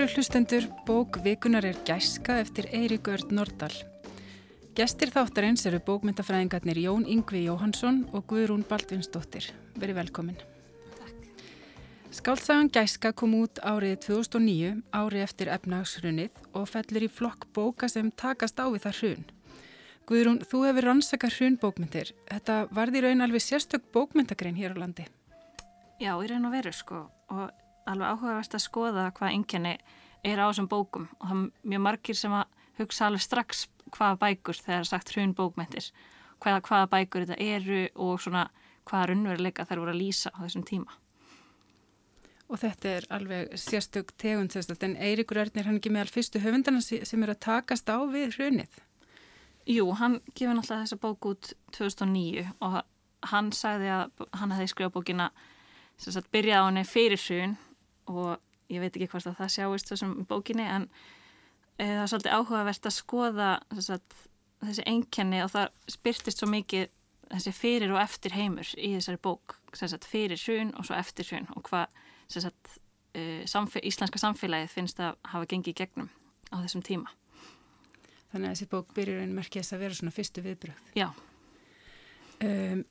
[0.00, 3.74] Kæru hlustendur, bók Vikunar er gæska eftir Eirik Örd Nordal.
[4.72, 9.50] Gestir þáttarins eru bókmyndafræðingarnir Jón Yngvi Jóhansson og Guðrún Baldvinsdóttir.
[9.76, 10.40] Verið velkomin.
[12.16, 18.08] Skáltsagan Gæska kom út árið 2009, árið eftir efnagsrunnið og fellur í flokk bóka sem
[18.08, 19.30] takast á við það hrun.
[20.08, 22.16] Guðrún, þú hefur rannsakað hrunbókmyndir.
[22.32, 25.10] Þetta varði raun alveg sérstök bókmyndagrein hér á landi.
[26.00, 27.50] Já, í raun og veru sko og
[27.88, 29.74] alveg áhugavert að skoða hvað enginni
[30.24, 34.18] er á þessum bókum og það er mjög margir sem að hugsa alveg strax hvaða
[34.20, 35.90] bækur þegar sagt hrunbókmyndir,
[36.40, 38.48] hvaða, hvaða bækur þetta eru og svona
[38.88, 40.98] hvaða raunveruleika þær voru að lýsa á þessum tíma.
[42.50, 46.82] Og þetta er alveg sérstök tegund, en Eirikur Örnir hann ekki með all fyrstu höfundana
[46.82, 48.80] sem eru að takast á við hrunið.
[49.70, 52.80] Jú, hann gefur náttúrulega þessa bók út 2009 og
[53.30, 55.28] hann sagði að hann hefði skrifað bókina
[56.00, 57.56] sem sagt byrjaði á henni fyrir hrun
[58.10, 60.88] og ég veit ekki hvort að það sjáist þessum bókinni en
[61.78, 64.18] e, það er svolítið áhugavert að skoða sagt,
[64.64, 66.88] þessi einkenni og það spyrtist svo mikið
[67.30, 71.50] þessi fyrir og eftir heimur í þessari bók sagt, fyrir hrun og svo eftir hrun
[71.56, 71.90] og hvað
[73.14, 76.10] e, samfél íslenska samfélagið finnst að hafa gengið gegnum
[76.50, 77.10] á þessum tíma.
[78.30, 80.82] Þannig að þessi bók byrjur einn merkja þess að vera svona fyrstu viðbröð.
[80.98, 81.08] Já.
[82.40, 82.84] Um,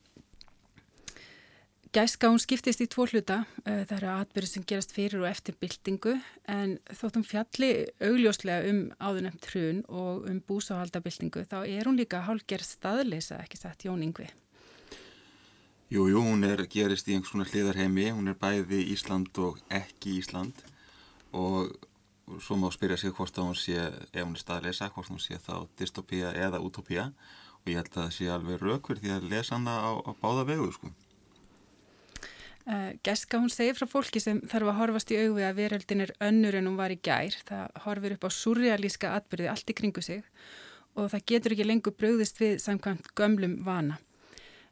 [1.90, 3.40] Gæska hún skiptist í tvo hluta.
[3.64, 6.12] Uh, það eru atbyrður sem gerast fyrir og eftir byltingu
[6.46, 7.70] en þóttum fjalli
[8.06, 13.88] augljóslega um áðunemt hrun og um búsáhaldabyltingu þá er hún líka hálger staðleisa, ekki sagt,
[13.90, 14.30] Jón Yngvi.
[15.90, 18.12] Jú, jú, hún er gerist í einhvers konar hliðarheimi.
[18.14, 20.62] Hún er bæði Ísland og ekki Ísland
[21.34, 21.74] og
[22.38, 25.42] svo má spyrja sig hvort að hún sé ef hún er staðleisa, hvort hún sé
[25.42, 29.58] þá dystopía eða utopía og ég held að það sé alveg raukverð því að lesa
[29.58, 30.94] hana á, á báða vegu sko.
[32.68, 36.12] Uh, Geska hún segir frá fólki sem þarf að horfast í auði að veröldin er
[36.22, 40.04] önnur en hún var í gær það horfir upp á surrealíska atbyrði allt í kringu
[40.06, 40.22] sig
[41.00, 43.98] og það getur ekki lengur bröðist við samkvæmt gömlum vana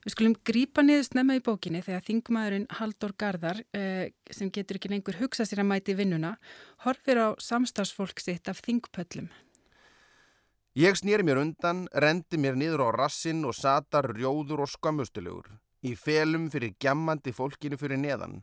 [0.08, 4.92] Við skulum grípa niður snemma í bókinni þegar þingmaðurinn Haldur Garðar, eh, sem getur ekki
[4.94, 6.38] lengur hugsað sér að mæti vinnuna,
[6.86, 9.28] horfir á samstagsfólk sitt af þingpöllum.
[10.80, 15.60] Ég snýri mér undan, rendi mér niður á rassin og satar rjóður og skömmustulegur.
[15.88, 18.42] Í felum fyrir gjammandi fólkinu fyrir neðan.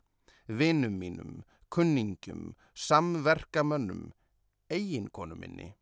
[0.49, 1.39] Vinnum mínum,
[1.69, 4.13] kunningum, samverkamönnum,
[4.73, 5.75] eiginkonu minni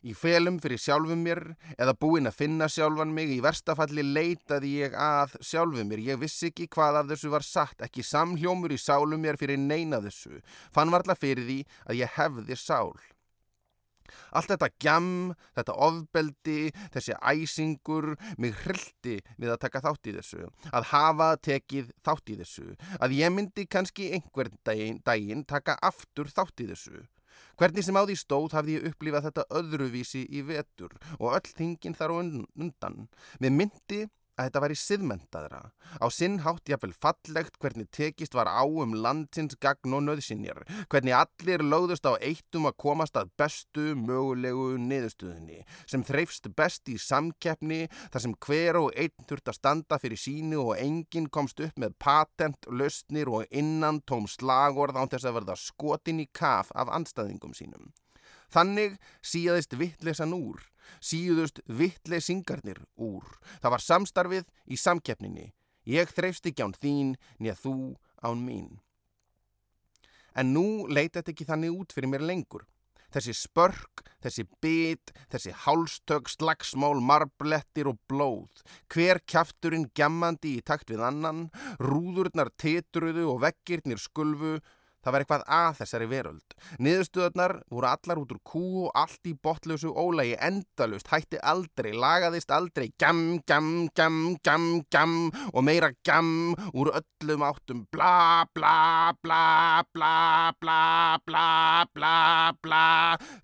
[0.00, 1.40] í felum fyrir sjálfum mér
[1.76, 6.48] eða búinn að finna sjálfan mig, í verstafalli leitaði ég að sjálfum mér, ég vissi
[6.50, 10.40] ekki hvað af þessu var satt, ekki samhljómur í sálum mér fyrir neina þessu,
[10.72, 12.94] fann varla fyrir því að ég hefði sál.
[14.36, 15.10] Allt þetta gjam,
[15.58, 16.58] þetta ofbeldi,
[16.94, 22.40] þessi æsingur, mig hrildi við að taka þátt í þessu, að hafa tekið þátt í
[22.42, 22.68] þessu,
[23.00, 27.02] að ég myndi kannski einhvern daginn, daginn taka aftur þátt í þessu.
[27.60, 31.96] Hvernig sem á því stóð hafði ég upplifað þetta öðruvísi í vetur og öll þingin
[31.96, 32.22] þar og
[32.56, 32.96] undan.
[33.40, 34.00] Með myndi
[34.40, 35.60] að þetta væri siðmentaðra.
[36.00, 41.16] Á sinn hátt jáfnvel fallegt hvernig tekist var á um landsins gagn og nöðsinjar, hvernig
[41.16, 47.82] allir lögðust á eittum að komast að bestu mögulegu niðurstöðinni, sem þreifst best í samkeppni
[48.12, 51.96] þar sem hver og einn þurft að standa fyrir sínu og enginn komst upp með
[52.00, 57.56] patent, löstnir og innan tóm slagorð án þess að verða skotin í kaf af anstæðingum
[57.56, 57.90] sínum.
[58.50, 60.69] Þannig síðaðist vittlesan úr
[61.00, 63.26] síðust vittleysingarnir úr.
[63.62, 65.50] Það var samstarfið í samkeppninni.
[65.88, 67.76] Ég þreifst ekki án þín, nýja þú
[68.22, 68.80] án mín.
[70.36, 72.66] En nú leita þetta ekki þannig út fyrir mér lengur.
[73.10, 78.62] Þessi spörk, þessi bit, þessi hálstök, slagsmál, marblettir og blóð.
[78.92, 81.48] Hver kjafturinn gemmandi í takt við annan,
[81.82, 84.60] rúðurnar tetruðu og vekkirnir skulfu,
[85.00, 86.54] Það var eitthvað að þessari veröld.
[86.84, 92.52] Niðurstöðunar voru allar út úr kú og allt í botlausu ólægi endalust, hætti aldrei, lagaðist
[92.52, 95.14] aldrei, gjam, gjam, gjam, gjam, gjam
[95.54, 99.40] og meira gjam úr öllum áttum, bla, bla, bla,
[99.94, 100.12] bla,
[100.60, 100.82] bla,
[101.24, 101.46] bla,
[101.94, 102.18] bla,
[102.60, 102.84] bla.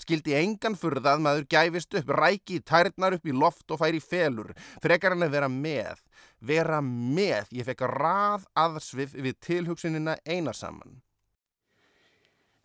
[0.05, 4.53] Skildi engan furðað maður gæfist upp, ræki tærnar upp í loft og færi felur,
[4.85, 6.05] frekar hann að vera með.
[6.47, 11.01] Vera með, ég fekk rað aðsvið við tilhugsunina eina saman.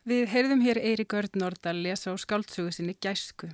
[0.02, 3.52] Við heyrðum hér Eirik Örd Nordal lesa á skáltsugu sinni Gæsku.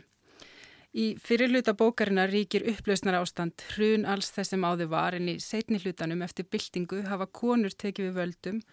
[0.96, 6.24] Í fyrirluta bókarinnar ríkir upplausnar ástand hrun alls þessum áður var en í setni hlutanum
[6.24, 8.64] eftir byltingu hafa konur tekið við völdum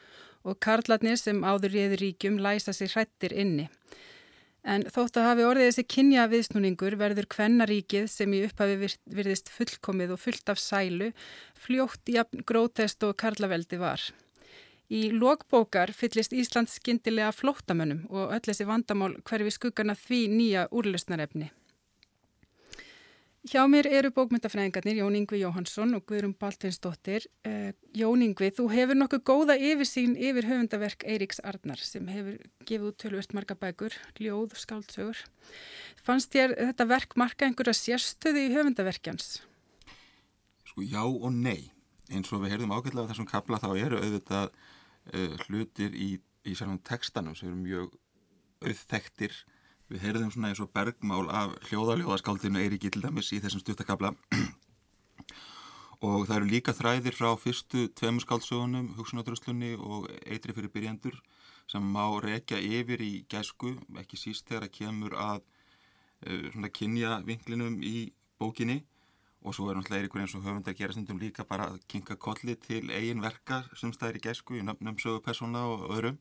[0.46, 3.66] og karlarnir sem áður réður ríkjum læsa sér hrættir inni.
[4.62, 10.14] En þótt að hafi orðið þessi kynja viðsnúningur verður kvennaríkið sem í upphafi virðist fullkomið
[10.14, 11.10] og fullt af sælu
[11.58, 14.12] fljótt í grótest og karlaveldi var.
[14.92, 21.48] Í lokbókar fyllist Ísland skindilega flóttamönnum og öll þessi vandamál hverfi skuggana því nýja úrlösnarefni.
[23.44, 27.26] Hjá mér eru bókmyndafræðingarnir Jón Yngvi Jóhansson og Guðrum Baltinsdóttir.
[27.44, 32.86] Uh, Jón Yngvi, þú hefur nokkuð góða yfirsýn yfir höfundaverk Eiríks Arnar sem hefur gefið
[32.88, 35.20] út tölvöld marga bækur, ljóð, skáldsögur.
[36.00, 39.28] Fannst þér þetta verk marka einhverja sérstöði í höfundaverkjans?
[40.70, 41.68] Sko já og nei.
[42.08, 44.56] Eins og við heyrðum ágætlega þessum kabla þá eru auðvitað
[45.46, 46.14] hlutir í,
[46.48, 47.98] í sérnum textanum sem eru mjög
[48.64, 49.34] auðþektir
[49.92, 54.14] Við heyrðum svona eins og bergmál af hljóðaljóðaskáldinu Eiríki til dæmis í þessum stuttakabla
[56.08, 61.20] og það eru líka þræðir frá fyrstu tveimur skáldsögunum, hugsunadröslunni og eitri fyrir byrjandur
[61.68, 67.20] sem má rekja yfir í gæsku, ekki síst þegar að kemur að uh, svona kynja
[67.28, 68.10] vinklinum í
[68.40, 68.80] bókinni
[69.44, 72.16] og svo er náttúrulega Eiríkur eins og höfund að gera stundum líka bara að kinga
[72.16, 76.20] kolli til eigin verka sem staðir í gæsku í nöfnum sögupersona og öðrum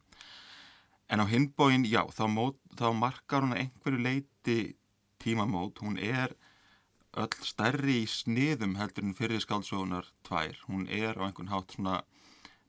[1.14, 4.58] En á hinbóin, já, þá, mót, þá markar hún að einhverju leiti
[5.22, 5.82] tímamót.
[5.84, 6.34] Hún er
[7.14, 10.58] öll stærri í sniðum heldur en fyrir skáldsögunar tvær.
[10.70, 12.00] Hún er á einhvern hátt svona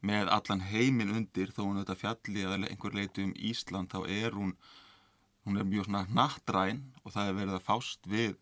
[0.05, 4.37] með allan heimin undir þó hún auðvitað fjalli að einhver leiti um Ísland þá er
[4.37, 4.53] hún,
[5.47, 8.37] hún er mjög svona nattræn og það er verið að fást við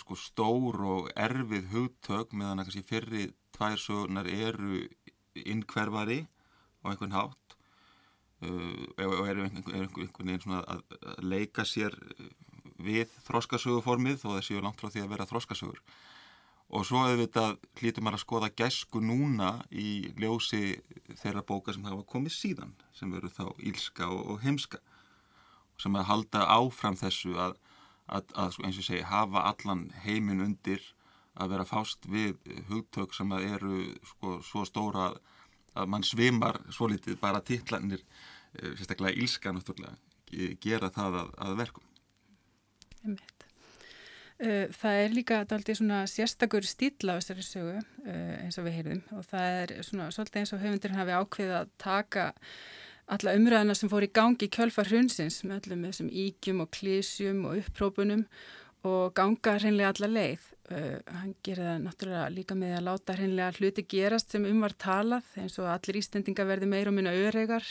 [0.00, 4.84] sko stór og erfið hugtök meðan að kannski fyrir tvær sögunar eru
[5.36, 6.22] innkverfari
[6.80, 7.46] á einhvern hátt
[8.44, 12.26] Uh, og eru einhvern veginn svona að leika sér uh,
[12.84, 15.78] við þróskasöguformið þó það séu langt frá því að vera þróskasögur
[16.76, 20.60] og svo auðvitað hlítur maður að skoða gæsku núna í ljósi
[21.22, 24.82] þeirra bóka sem hafa komið síðan sem veru þá ílska og, og heimska
[25.80, 27.56] sem að halda áfram þessu að,
[28.06, 30.82] að, að eins og segi hafa allan heimin undir
[31.36, 32.36] að vera fást við
[32.70, 35.18] hugtök sem að eru sko, svo stóra að
[35.76, 38.02] að mann svimar svo litið bara titlanir,
[38.56, 39.96] eh, sérstaklega ílska náttúrulega,
[40.60, 41.84] gera það að, að verkum.
[44.36, 48.74] Eh, það er líka aldrei svona sérstakur stíl á þessari sögu eh, eins og við
[48.76, 52.26] heyrðum og það er svona svolítið eins og höfundurinn hafi ákveðið að taka
[53.06, 57.60] alla umræðina sem fór í gangi kjölfar hrunsins með öllum þessum ígjum og klísjum og
[57.62, 58.24] upprópunum
[58.86, 60.44] og ganga hreinlega alla leið.
[60.66, 64.74] Uh, hann gerir það náttúrulega líka með að láta hreinlega hluti gerast sem um var
[64.82, 67.66] talað eins og allir ístendinga verði meir og minna öregar,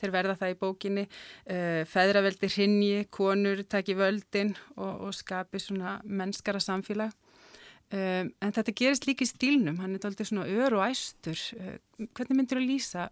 [0.00, 5.98] þeir verða það í bókinni, uh, feðraveldi hrinji, konur taki völdin og, og skapi svona
[6.08, 7.12] mennskara samfélag.
[7.88, 11.44] Um, en þetta gerist líka í stílnum, hann er alltaf svona ör og æstur.
[11.60, 13.08] Uh, hvernig myndir þú að lýsa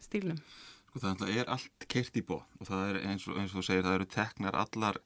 [0.00, 0.40] stílnum?
[0.90, 3.84] Sko það er allt kert í bó og það er eins og, eins og segir,
[3.86, 4.96] það eru teknar allar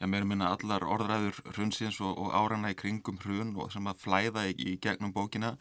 [0.00, 4.02] já, mér minna allar orðræður hrunsins og, og árana í kringum hrun og sem að
[4.02, 5.52] flæða í, í gegnum bókina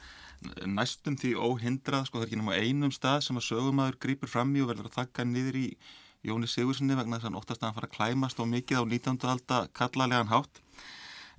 [0.66, 4.56] næstum því óhindrað sko það er ekki náma einum stað sem að sögumæður grýpur fram
[4.57, 5.68] í og verður að taka niður í
[6.25, 8.83] Jóni Sigurssoni vegna þess að hann óttast að hann fara að klæmast og mikið á
[8.90, 9.21] 19.
[9.30, 10.64] alda kallalegan hátt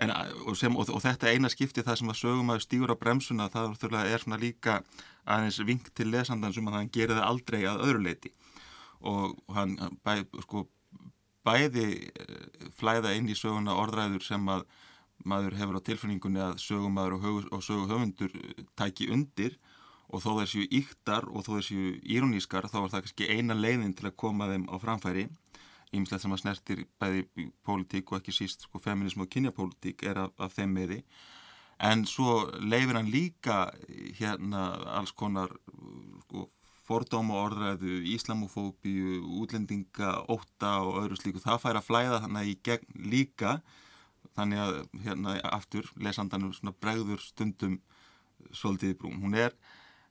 [0.00, 0.12] en,
[0.46, 3.96] og, sem, og, og þetta eina skipti það sem að sögumæður stýur á bremsuna það
[4.00, 4.80] er svona líka
[5.24, 8.34] aðeins vink til lesandans um að hann gerir það aldrei að öðru leiti
[9.00, 10.66] og hann bæ, sko
[11.46, 14.64] bæði eh, flæða inn í söguna orðræður sem að
[15.28, 19.58] maður hefur á tilfinningunni að sögumæður og, og söguhöfundur eh, tæki undir.
[20.10, 24.08] Og þó þessu yktar og þó þessu írunískar þá er það kannski eina leiðin til
[24.08, 25.28] að koma þeim á framfæri
[25.96, 30.34] ímslegt sem að snertir bæði pólitík og ekki síst sko, feminism og kynjapólitík er af,
[30.38, 31.02] af þeim meði
[31.80, 33.70] en svo leifir hann líka
[34.18, 35.52] hérna alls konar
[36.26, 36.48] sko,
[36.90, 41.42] fordóma orðræðu, íslamofóbíu, útlendinga, óta og öðru slíku.
[41.42, 43.52] Það fær að flæða þannig í gegn líka
[44.36, 47.78] þannig að hérna aftur lesandanur svona bregður stundum
[48.50, 49.20] svolítið í brún.
[49.22, 49.54] Hún er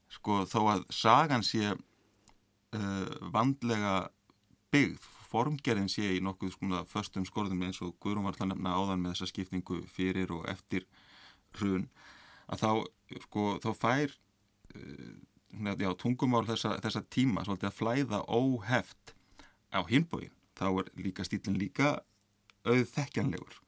[0.10, 4.10] sko þó að sagan sé uh, vandlega
[4.74, 9.04] byggð, formgerðin sé í nokkuð svona förstum skorðum eins og Guðrún var að nefna áðan
[9.04, 10.88] með þessa skipningu fyrir og eftir
[11.58, 11.88] hrun
[12.50, 12.72] að þá
[13.26, 14.14] sko þá fær
[14.76, 15.16] uh,
[15.78, 19.16] já, tungumál þessa, þessa tíma svolítið að flæða óheft
[19.74, 21.98] á hinbóin þá er líka stílinn líka
[22.68, 23.60] auðþekkjanlegur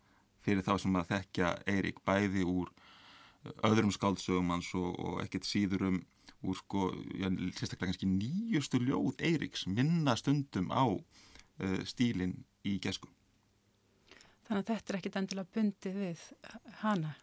[0.41, 2.72] fyrir þá sem að þekkja Eirík bæði úr
[3.65, 6.01] öðrum skáldsögum hans og, og ekkert síður um
[6.41, 7.27] úr sko, já,
[7.58, 10.86] sérstaklega kannski nýjustu ljóð Eiríks minna stundum á
[11.89, 12.38] stílinn
[12.68, 13.10] í gesku.
[14.48, 16.24] Þannig að þetta er ekkit endilega bundið við
[16.82, 17.15] hana?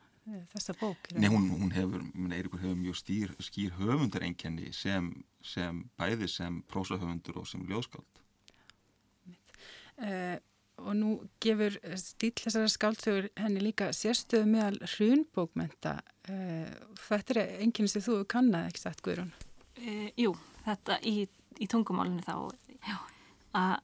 [0.52, 1.08] þessa bók?
[1.16, 2.04] Nei, hún, hún hefur,
[2.34, 5.10] Eirikur hefur mjög stýr, skýr höfundarengjani sem,
[5.44, 8.22] sem bæði sem prósahöfundur og sem ljóðskáld.
[9.98, 10.36] Uh,
[10.78, 15.98] og nú gefur stíl þessara skáldsögur henni líka sérstöðu meðal hrunbókmenta.
[16.28, 16.70] Uh,
[17.08, 19.32] þetta er enginn sem þú kannad, ekki satt, Guðrún?
[19.80, 20.34] Uh, jú,
[20.66, 21.24] þetta í,
[21.58, 22.36] í tungumálinu þá
[22.78, 22.98] já,
[23.58, 23.76] að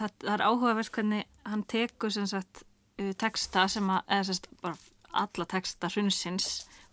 [0.00, 2.64] það, það er áhugavert hvernig hann tekur sem sagt
[3.00, 4.76] uh, texta sem að, eða sem sagt bara
[5.20, 6.50] alla texta hrunsins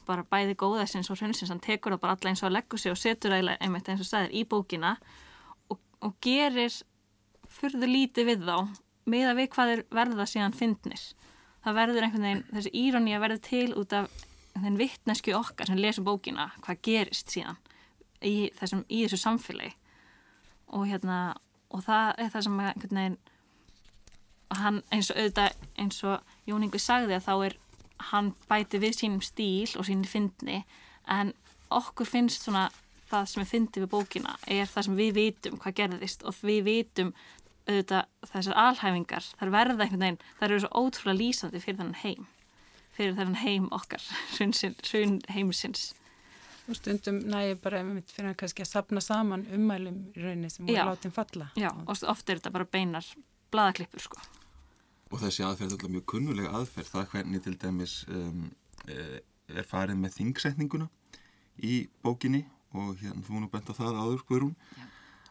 [0.07, 2.99] bara bæði góðaðsins og hrunsins, hann tekur það bara alla eins og leggur sig og
[2.99, 4.95] setur það einmitt eins og staðir í bókina
[5.67, 6.73] og, og gerir
[7.51, 8.57] fyrðu lítið við þá
[9.07, 11.03] með að við hvað er verða síðan fyndnir.
[11.63, 14.23] Það verður einhvern veginn, þessi íróni að verða til út af
[14.57, 17.59] þenn vittnesku okkar sem lesum bókina, hvað gerist síðan
[18.21, 19.75] í, þessum, í þessu samfélagi
[20.75, 21.19] og hérna
[21.74, 23.17] og það er það sem einhvern veginn
[24.57, 27.57] hann eins og auðvitað eins og Jóningu sagði að þá er
[28.12, 30.62] hann bæti við sínum stíl og sínir fyndni
[31.12, 31.33] en
[31.74, 32.69] okkur finnst svona
[33.09, 36.63] það sem er fyndið við bókina er það sem við vitum hvað gerðist og við
[36.67, 37.13] vitum
[37.67, 39.25] auðvitað þessar alhæfingar.
[39.39, 42.27] Þar verða einhvern veginn, þar eru svo ótrúlega lýsandi fyrir þannan heim
[42.97, 44.03] fyrir þannan heim okkar
[44.38, 45.91] hrun heimsins
[46.67, 50.67] og stundum næði bara einmitt fyrir að kannski að sapna saman umælum í rauninni sem
[50.67, 51.50] voru látið falla.
[51.59, 53.07] Já, og ofta er þetta bara beinar
[53.53, 54.19] bladaklippur sko.
[55.07, 58.45] Og þessi aðferð er alltaf mjög kunnulega aðferð það hvernig til dæmis um,
[58.91, 60.89] eh, er farið með þingsetninguna
[61.63, 62.43] í bókinni
[62.75, 64.55] og hérna þú nú bent á það áður hverjum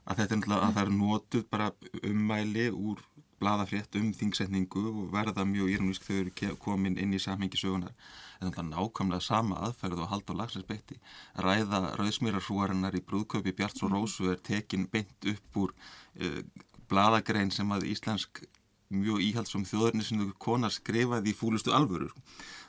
[0.07, 1.69] að þetta er alltaf að það er notuð bara
[2.07, 3.03] ummæli úr
[3.41, 7.95] bladafrétt um þingsetningu og verða mjög írumísk þegar þau eru komin inn í samhengi sögunar
[8.41, 10.99] en alltaf nákvæmlega sama aðferð og hald á lagsins beitti.
[11.41, 16.43] Ræða rauðsmýrarhrúarinnar í brúðköpi Bjarts og Rósu er tekin beint upp úr uh,
[16.91, 18.45] bladagrein sem að íslensk
[18.93, 22.11] mjög íhaldsum þjóðurni sem þú konar skrifaði í fúlustu alvöru.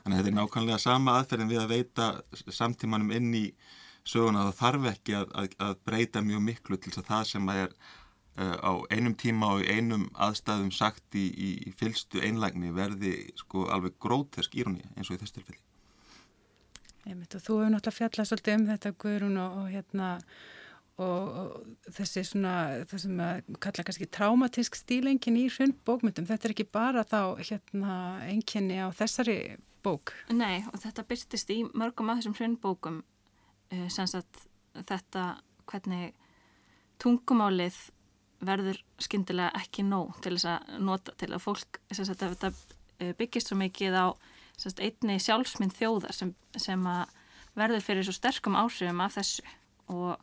[0.02, 2.08] Þannig að þetta er nákvæmlega sama aðferðin við að veita
[2.50, 3.44] samtímanum inn í
[4.08, 4.42] söguna.
[4.42, 7.52] Að það þarf ekki að, að, að breyta mjög miklu til þess að það sem
[7.52, 7.76] að er
[8.38, 13.96] á einum tíma og einum aðstæðum sagt í, í, í fylstu einlægni verði sko alveg
[14.02, 15.64] grótesk írunni eins og í þessu tilfelli.
[17.08, 20.12] Einmitt, og þú hefur náttúrulega fjallað svolítið um þetta Guðrún og, og hérna
[20.98, 22.52] og þessi svona
[22.90, 27.38] það sem að kalla kannski traumatísk stílengin í hrund bókmyndum þetta er ekki bara þá
[27.38, 29.38] hérna enginni á þessari
[29.86, 32.98] bók Nei og þetta byrstist í mörgum af þessum hrund bókum
[33.70, 34.42] uh, sem sagt
[34.74, 35.28] þetta
[35.70, 36.16] hvernig
[36.98, 37.78] tungumálið
[38.44, 42.50] verður skindilega ekki nóg til þess að nota til að fólk sagt, að þetta
[43.00, 44.06] eh, byggist svo mikið á
[44.58, 46.84] sagt, einni sjálfsmynd þjóðar sem, sem
[47.58, 49.44] verður fyrir svo sterkum áhrifum af þessu.
[49.90, 50.14] Og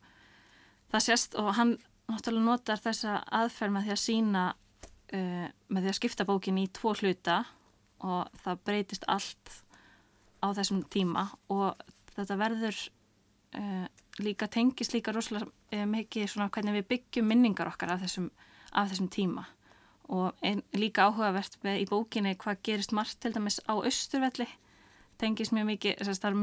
[0.93, 1.75] það sést og hann
[2.11, 6.67] náttúrulega notar þessa aðferð með því að sína uh, með því að skipta bókin í
[6.75, 7.41] tvo hluta
[8.05, 9.55] og það breytist allt
[10.43, 11.79] á þessum tíma og
[12.13, 12.81] þetta verður
[13.57, 13.87] uh,
[14.23, 18.29] líka tengist líka rosalega uh, mikið svona hvernig við byggjum minningar okkar af þessum,
[18.71, 19.47] af þessum tíma.
[20.13, 20.37] Og
[20.77, 24.45] líka áhugavert með í bókinni hvað gerist margt til dæmis á austurvelli
[25.17, 26.39] tengist mjög mikið, þess að það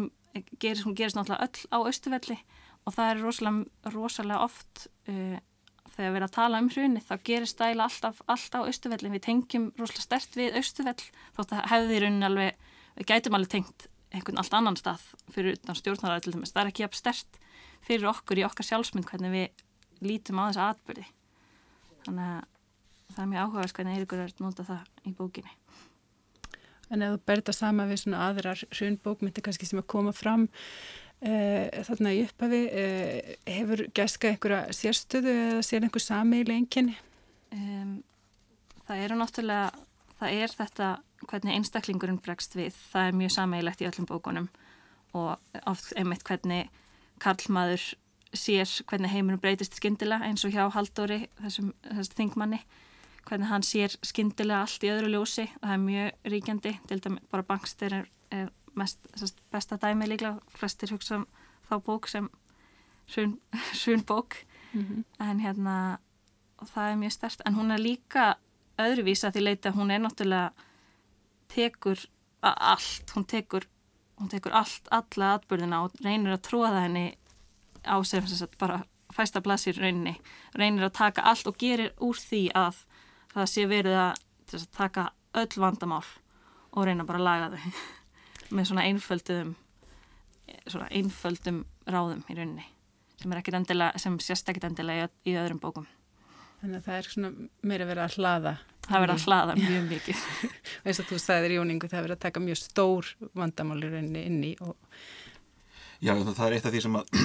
[0.59, 2.38] gerist, gerist náttúrulega öll á austurvelli
[2.83, 5.38] og það er rosalega, rosalega oft uh,
[5.93, 9.25] þegar við erum að tala um hruni þá gerist stæla alltaf, alltaf á Östuvellin við
[9.26, 11.00] tengjum rosalega stert við Östuvell
[11.37, 15.57] þótt að hefði í raunin alveg við gætum alveg tengt einhvern allt annan stað fyrir
[15.57, 16.52] utan dæmis.
[16.52, 17.38] Það er ekki jafn stert
[17.87, 21.07] fyrir okkur í okkar sjálfsmynd hvernig við lítum á þessa atbyrði
[22.07, 22.49] þannig að
[23.12, 25.55] það er mjög áhugavert hvernig Eirikur er notað það í bókinni.
[26.93, 30.49] En ef þú berða sama við svona aðrar hrunbókmyndi kannski sem að koma fram
[31.23, 36.97] Uh, þarna í upphafi uh, hefur gæska einhverja sérstöðu eða sér einhver sameili enginni?
[37.55, 37.93] Um,
[38.89, 39.85] það eru náttúrulega,
[40.19, 40.89] það er þetta
[41.31, 44.51] hvernig einstaklingurinn bregst við, það er mjög sameilegt í öllum bókunum.
[45.15, 46.75] Og oft einmitt hvernig
[47.23, 47.85] karlmaður
[48.33, 51.73] sér hvernig heiminum breytist skindilega eins og hjá Haldóri þessum,
[52.17, 52.62] þingmanni,
[53.29, 55.47] hvernig hann sér skindilega allt í öðru ljósi.
[55.61, 58.49] Og það er mjög ríkjandi, til dæmi bara bankster er, er
[58.79, 61.26] mest, sest, besta dæmi líklega, flestir hugsa um
[61.69, 62.31] þá bók sem
[63.07, 64.41] svun bók.
[64.73, 65.05] Mm -hmm.
[65.21, 65.99] en hérna
[66.64, 68.37] það er mjög stert, en hún er líka
[68.79, 70.52] öðruvísa því leita, hún er náttúrulega
[71.49, 71.99] tekur
[72.43, 73.67] allt, hún tekur
[74.23, 77.07] hún tekur allt, alla atbyrðina og reynir að tróða henni
[77.83, 80.14] á sem sagt bara fæsta blasir rauninni,
[80.55, 82.85] reynir að taka allt og gerir úr því að
[83.35, 84.23] það sé verið að,
[84.55, 85.09] að taka
[85.43, 86.05] öll vandamál
[86.73, 87.83] og reyna bara að laga þau
[88.57, 89.57] með svona einföldum
[90.69, 92.69] svona einföldum ráðum í rauninni
[93.23, 95.87] sem er ekkit endilega, sem sést ekkit endilega í, í öðrum bókum.
[96.61, 97.31] Þannig að það er svona
[97.71, 100.25] meira verið að hlaða Það verið að hlaða mjög mikið.
[100.83, 104.53] Eins og þú sagðir Jóningu, það verið að taka mjög stór vandamáli rauninni inn í
[104.65, 104.77] og...
[106.03, 107.17] Já, það, er eitt af því sem að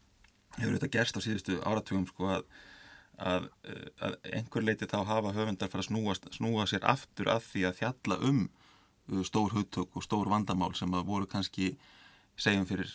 [0.60, 2.48] hefur þetta gerst á síðustu áratugum sko að
[3.16, 3.46] að,
[4.04, 7.78] að einhver leiti þá hafa höfundar fara að snúa, snúa sér aftur að því að
[7.78, 8.42] fjalla um
[9.12, 11.76] Uh, stór hugtök og stór vandamál sem að voru kannski
[12.34, 12.90] segjum fyrir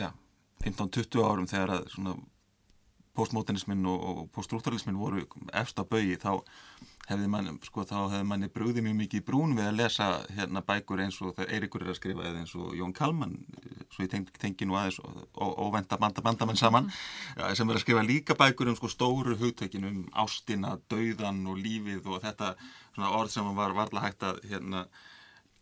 [0.00, 0.08] ja,
[0.64, 2.14] 15-20 árum þegar að svona
[3.16, 5.24] postmodernismin og, og poststruktúralismin voru
[5.56, 6.42] efst á baui þá
[7.06, 11.02] hefði manni, sko, þá hefði manni brúðið mjög mikið brún við að lesa hérna bækur
[11.04, 13.36] eins og þegar Eirikur er að skrifa eða eins og Jón Kalman
[13.94, 16.90] svo ég tengi, tengi nú aðeins og venda banda, bandamenn saman
[17.36, 21.60] ja, sem er að skrifa líka bækur um sko stóru hugtökin um ástina, dauðan og
[21.62, 22.54] lífið og þetta
[22.96, 24.86] svona orð sem var varla hægt að hérna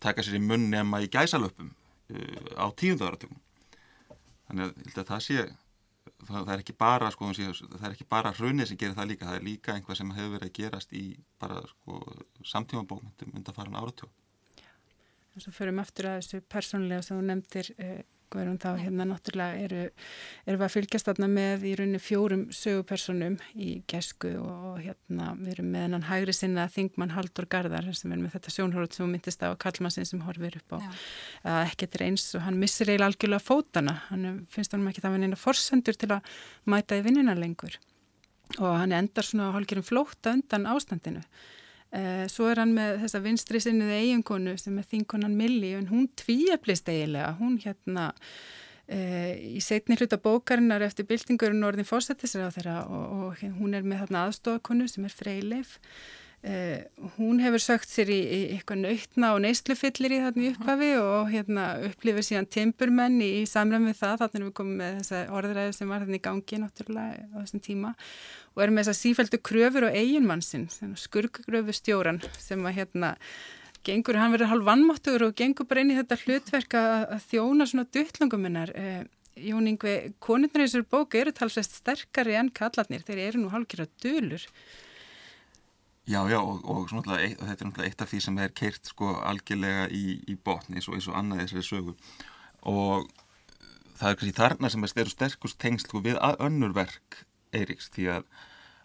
[0.05, 3.41] taka sér í munn nema í gæsalöpum uh, á tíundaðaratugum
[4.49, 5.45] þannig að það sé
[6.29, 9.29] það, það er ekki bara sko, það er ekki bara hrunið sem gerir það líka
[9.31, 11.05] það er líka einhvað sem hefur verið að gerast í
[11.43, 12.01] bara sko,
[12.55, 14.13] samtíma bókmyndum undan farin áratjóð
[15.35, 17.71] Svo förum aftur að þessu persónlega sem þú nefndir
[18.35, 19.83] Guðrún, þá hérna náttúrulega eru,
[20.45, 25.55] eru við að fylgjast þarna með í rauninni fjórum sögupersonum í gesku og hérna við
[25.55, 29.47] erum með hennan hægri sinna Þingmann Haldur Garðar sem er með þetta sjónhóruð sem myndist
[29.47, 30.79] á Kallmannsinn sem horfir upp á.
[31.55, 35.13] Að ekkert er eins og hann missir eiginlega algjörlega fótana, hann finnst hann ekki það
[35.15, 36.33] að hann er forsendur til að
[36.69, 37.79] mæta í vinnina lengur.
[38.61, 41.23] Og hann endar svona á hálfgerðum flóta undan ástandinu
[42.31, 46.89] svo er hann með þessa vinstri sinniði eiginkonu sem er þinkonan Milli en hún tvíeplist
[46.91, 48.09] eiginlega, hún hérna
[48.89, 48.99] e,
[49.55, 54.05] í setni hluta bókarinnar eftir byltingurinn orðin fórsættisra á þeirra og, og hún er með
[54.05, 55.79] þarna aðstofakonu sem er Freyleif
[56.45, 56.83] Uh,
[57.17, 61.63] hún hefur sögt sér í, í eitthvað nöytna og neyslufyllir í þarna upphafi og hérna
[61.87, 65.73] upplifir síðan timburmenn í, í samræð með það, þannig að við komum með þessa orðræðu
[65.79, 67.95] sem var þarna í gangi náttúrulega á þessum tíma
[68.53, 70.69] og erum með þessa sífældu kröfur og eiginmannsinn,
[71.07, 73.15] skurkgröfu stjóran sem að hérna
[73.89, 77.89] gengur, hann verður halv vannmáttur og gengur bara inn í þetta hlutverk að, þjóna svona
[77.89, 83.31] duttlunguminnar uh, eh, Jón Ingvi, konurnar í þessari bóku eru talsveit sterkari enn kallarnir, þeir
[83.31, 84.45] eru nú hálfgerða dölur
[86.05, 89.15] Já, já, og, og svona, þetta er náttúrulega eitt af því sem er keirt sko
[89.25, 91.95] algjörlega í, í botni eins og, eins og annað þessari sögu.
[92.69, 93.07] Og
[93.97, 97.23] það er kannski þarna sem er sterkust tengsl sko, við önnur verk
[97.55, 98.27] Eiríks því að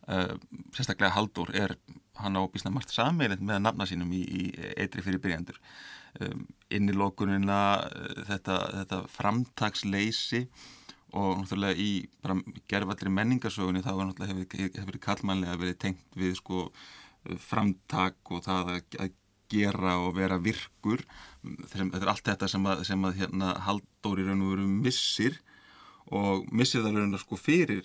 [0.08, 0.36] uh,
[0.76, 1.76] sérstaklega Haldur er
[2.22, 4.44] hann á bísna margt sammeilend með nafna sínum í, í
[4.80, 5.60] eitri fyrir byrjandur
[6.24, 10.46] um, innilókunina uh, þetta, þetta framtagsleysi
[11.18, 11.92] og náttúrulega í
[12.70, 13.92] gerðvallri menningarsögunni þá
[14.30, 14.44] hefur,
[14.78, 16.68] hefur kallmannlega verið tengt við sko
[17.40, 19.16] framtak og það að
[19.50, 21.02] gera og vera virkur
[21.42, 25.40] þetta er allt þetta sem að, sem að hérna, Halldóri raun og veru missir
[26.14, 27.84] og missir það raun og sko fyrir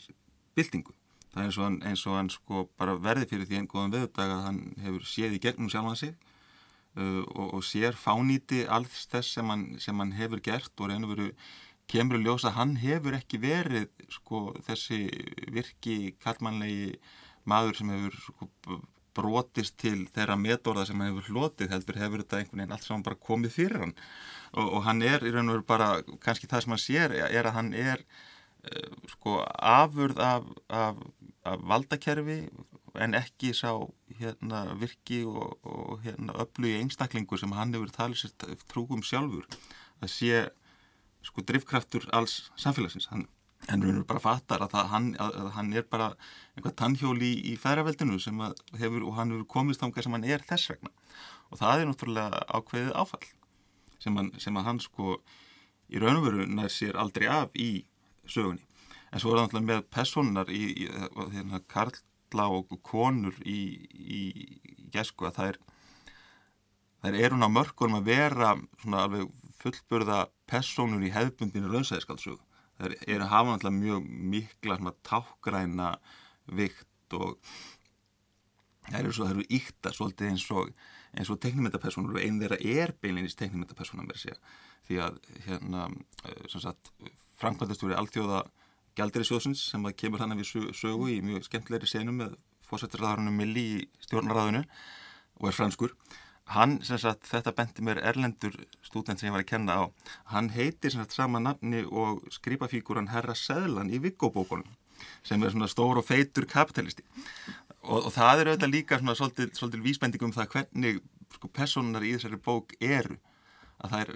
[0.56, 0.94] byltingu.
[1.32, 3.94] Það er eins og hann, eins og hann sko bara verði fyrir því einn góðan
[3.96, 9.08] veðudag að hann hefur séð í gegnum sjálfan sig uh, og, og sér fánýti alls
[9.10, 11.30] þess sem hann, sem hann hefur gert og raun og veru
[11.90, 15.02] kemur að ljósa að hann hefur ekki verið sko þessi
[15.52, 16.94] virki kallmannlegi
[17.50, 18.80] maður sem hefur sko
[19.16, 23.06] brotist til þeirra metorða sem hann hefur hlotið heldur hefur þetta einhvern veginn allt saman
[23.06, 23.96] bara komið fyrir hann.
[24.54, 25.90] Og, og hann er í raun og veru bara
[26.24, 31.02] kannski það sem hann sér er að hann er uh, sko afurð af, af,
[31.46, 32.40] af valdakerfi
[32.94, 33.72] en ekki sá
[34.20, 39.48] hérna virki og, og hérna öflugi einstaklingu sem hann hefur talið sér trúum sjálfur
[40.02, 40.44] að sé
[41.24, 43.08] sko drifkraftur alls samfélagsins.
[43.10, 43.26] Hann
[43.72, 46.10] en raun og bara fattar að, það, hann, að hann er bara
[46.54, 48.40] einhvað tannhjóli í, í færaveldinu sem
[48.80, 50.92] hefur og hann hefur komist þánga sem hann er þess vegna.
[51.50, 53.26] Og það er náttúrulega ákveðið áfall
[54.02, 55.18] sem, hann, sem að hann sko
[55.88, 57.70] í raun og veru nær sér aldrei af í
[58.26, 58.64] sögunni.
[59.12, 60.88] En svo er það náttúrulega með personar í, í
[61.36, 63.60] hérna, karla og konur í,
[64.94, 65.62] gesku að það er
[67.04, 72.43] það er hún á mörgunum að vera svona alveg fullburða personur í hefbundinu raunsæðiskaldsögu
[72.78, 75.90] það eru hafa náttúrulega mjög mikla svona, tákgræna
[76.58, 77.38] vikt og
[78.90, 80.72] það eru, svo, það eru íkta svolítið eins og,
[81.30, 84.10] og teknímyndapersonur og einn þeirra er beinleginnist teknímyndapersonum
[84.84, 85.86] því að hérna,
[86.28, 86.74] eh,
[87.40, 88.44] framkvæmdastúri alltjóða
[88.94, 92.36] Gjaldri Sjóðsins sem kemur hann við sögu í mjög skemmtilegri senum með
[92.68, 94.62] fósættisraðarunum Milli í stjórnaræðinu
[95.40, 95.96] og er franskur
[96.52, 99.82] hann, sem sagt, þetta bendi mér erlendur stúdent sem ég var að kenna á
[100.34, 104.68] hann heitir sem sagt sama nafni og skripafíkuran Herra Seðlan í Viggóbókunum
[105.24, 107.04] sem er svona stór og feitur kapitalisti.
[107.84, 111.00] Og, og það er auðvitað líka svona svolítið, svolítið vísbending um það hvernig
[111.34, 113.18] sko, personar í þessari bók eru
[113.80, 114.12] að það er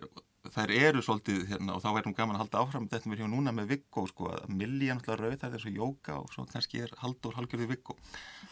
[0.55, 3.53] þær eru svolítið hérna og þá verðum gaman að halda áfram þetta við hjá núna
[3.55, 6.83] með Viggo sko að Milli er náttúrulega rauð það er svo jóka og svo kannski
[6.85, 7.97] er Haldur halgjörði Viggo.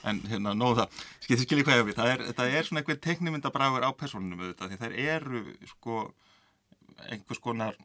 [0.07, 1.03] En hérna nóðu það.
[1.25, 1.99] Skil þið skiljið hvað ég við.
[1.99, 6.01] Það er, það er svona einhver teknimyndabræður á personunum auðvitað því þær eru sko
[7.11, 7.79] einhvers konar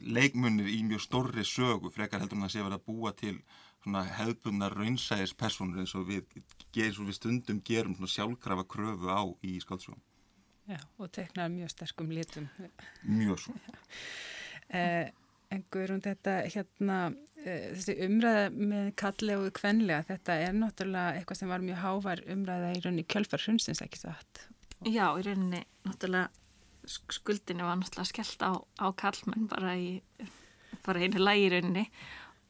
[0.00, 3.36] leikmunir í mjög stórri sögu frekar heldur en að sé verið að búa til
[3.84, 6.24] svona hefðbunnar raunsæðis personur eins og við,
[6.80, 10.00] eins og við stundum gerum sjálfkrafa kröfu á í skáldsögum
[10.64, 12.48] Já, og teknar mjög sterkum litum.
[13.02, 13.58] Mjög svo.
[14.74, 15.10] Eh,
[15.52, 18.86] en Guðrún, þetta hérna, uh, þessi umræða með
[19.36, 23.82] og kvenlega, þetta er náttúrulega eitthvað sem var mjög hávar umræða í rauninni kjölfar hrunsins,
[23.84, 24.46] ekki satt?
[24.88, 26.32] Já, í rauninni náttúrulega
[26.88, 30.00] skuldinu var náttúrulega skellt á, á kallmenn bara í
[30.84, 31.84] bara einu lægi í rauninni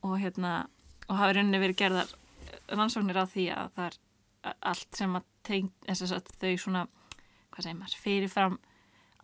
[0.06, 0.54] og hérna
[1.08, 2.14] og hafi rauninni verið gerðar
[2.72, 6.86] rannsóknir á því að það er allt sem að teng, þau svona
[7.54, 8.56] hvað segir maður, fyrirfram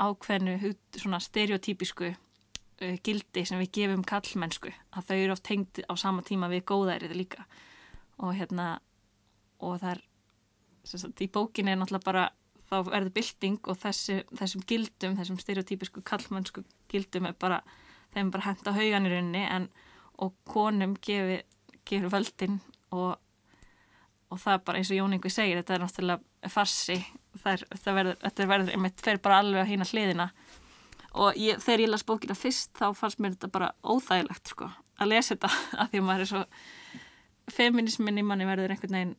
[0.01, 5.95] ákveðnu svona stereotypisku uh, gildi sem við gefum kallmennsku að þau eru oft tengd á
[6.01, 7.47] sama tíma við góðærið líka.
[8.21, 8.79] Og hérna
[9.61, 10.03] og það er
[10.89, 12.27] sagt, í bókinni er náttúrulega bara
[12.71, 17.61] þá verður bylting og þessi, þessum gildum, þessum stereotypisku kallmennsku gildum er bara,
[18.15, 19.67] þeim bara henda haugan í rauninni en
[20.21, 21.43] og konum gefur
[21.89, 22.61] gefi völdin
[22.95, 23.19] og
[24.31, 26.99] og það er bara eins og Jón Ingi segir þetta er náttúrulega farsi
[27.39, 30.29] það verður, þetta verður, einmitt fer bara alveg á hýna hliðina.
[31.21, 35.11] Og ég, þegar ég las bókina fyrst þá fannst mér þetta bara óþægilegt sko að
[35.11, 35.51] lesa þetta
[35.83, 36.43] að því að maður er svo
[37.51, 39.17] feminismin í manni verður einhvern veginn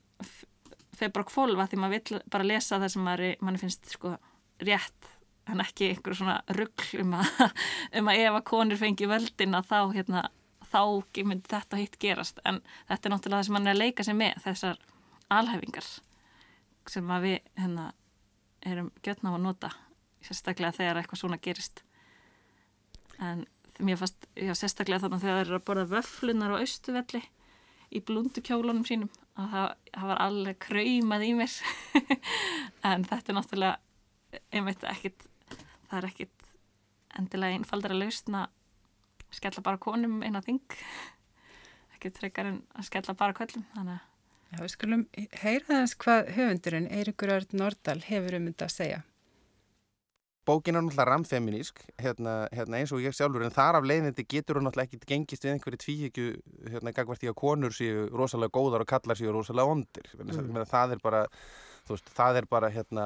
[1.00, 4.14] þeir bara kvolva því maður vill bara lesa það sem maður, manni finnst sko
[4.62, 5.10] rétt
[5.52, 7.32] en ekki einhver svona ruggl um að,
[8.00, 10.24] um að ef að konur fengi völdin að þá hérna
[10.72, 10.84] þá
[11.28, 12.40] myndi þetta hitt gerast.
[12.48, 14.80] En þetta er náttúrulega það sem mann er að leika sig með þessar
[15.32, 15.90] alhefingar
[16.90, 17.88] sem að við hérna,
[18.66, 19.72] erum götna á að nota
[20.26, 21.84] sérstaklega þegar eitthvað svona gerist.
[23.22, 23.46] En
[23.82, 27.22] mér fannst já, sérstaklega þannig að þegar það eru að borða vöflunar og austuvelli
[27.92, 31.58] í blúndukjólunum sínum að það, það var alveg kraumað í mér.
[32.92, 35.28] En þetta er náttúrulega einmitt ekkit
[35.90, 36.48] það er ekkit
[37.20, 38.46] endilega einfaldar að lausna
[39.32, 40.64] skella bara konum eina þing.
[41.96, 44.11] Ekkit frekar en að skella bara köllum þannig að
[44.52, 45.06] Já, við skulum
[45.40, 49.00] heyra þess hvað höfundurinn Eirikur Örd Nordal hefur um þetta að segja.
[50.50, 54.58] Bókin er náttúrulega ramfeminísk, hérna, hérna eins og ég sjálfur, en þar af leiðindi getur
[54.58, 56.26] hún náttúrulega ekki gengist við einhverju tvíhegju
[56.74, 60.10] hérna gagvart í að konur séu rosalega góðar og kallar séu rosalega ondir.
[60.18, 60.58] Mm.
[60.68, 61.22] Það er bara,
[61.88, 63.06] veist, það er bara, hérna,